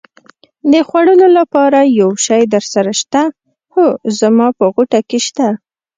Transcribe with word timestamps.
د 0.71 0.73
خوړلو 0.87 1.27
لپاره 1.39 1.79
یو 2.01 2.09
شی 2.25 2.41
درسره 2.53 2.91
شته؟ 3.01 3.23
هو، 3.73 3.85
زما 4.19 4.47
په 4.57 4.65
غوټه 4.73 4.99
کې 5.09 5.19
شته. 5.27 5.47